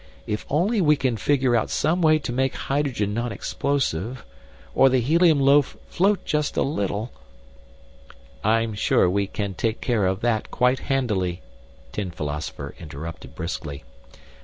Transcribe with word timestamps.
If 0.25 0.47
only 0.49 0.81
we 0.81 0.95
can 0.95 1.15
figure 1.15 1.55
out 1.55 1.69
some 1.69 2.01
way 2.01 2.17
to 2.17 2.33
make 2.33 2.55
hydrogen 2.55 3.13
non 3.13 3.31
explosive 3.31 4.25
or 4.73 4.89
the 4.89 4.99
helium 4.99 5.39
loaf 5.39 5.77
float 5.89 6.25
just 6.25 6.57
a 6.57 6.63
little" 6.63 7.11
"I'm 8.57 8.73
sure 8.73 9.07
we 9.07 9.27
can 9.27 9.53
take 9.53 9.79
care 9.79 10.07
of 10.07 10.21
that 10.21 10.49
quite 10.49 10.79
handily," 10.89 11.43
Tin 11.91 12.09
Philosopher 12.09 12.73
interrupted 12.79 13.35
briskly. 13.35 13.83